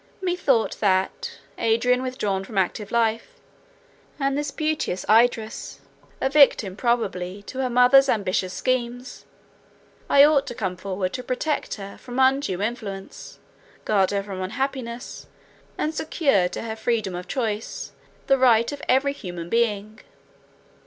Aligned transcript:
Methought 0.19 0.79
that, 0.79 1.33
Adrian 1.59 2.01
withdrawn 2.01 2.43
from 2.43 2.57
active 2.57 2.91
life, 2.91 3.35
and 4.19 4.35
this 4.35 4.49
beauteous 4.49 5.05
Idris, 5.07 5.79
a 6.19 6.27
victim 6.27 6.75
probably 6.75 7.43
to 7.43 7.59
her 7.59 7.69
mother's 7.69 8.09
ambitious 8.09 8.51
schemes, 8.51 9.25
I 10.09 10.23
ought 10.23 10.47
to 10.47 10.55
come 10.55 10.75
forward 10.75 11.13
to 11.13 11.23
protect 11.23 11.75
her 11.75 11.99
from 11.99 12.17
undue 12.17 12.63
influence, 12.63 13.37
guard 13.85 14.09
her 14.09 14.23
from 14.23 14.41
unhappiness, 14.41 15.27
and 15.77 15.93
secure 15.93 16.49
to 16.49 16.63
her 16.63 16.75
freedom 16.75 17.13
of 17.13 17.27
choice, 17.27 17.91
the 18.25 18.39
right 18.39 18.71
of 18.71 18.81
every 18.89 19.13
human 19.13 19.49
being. 19.49 19.99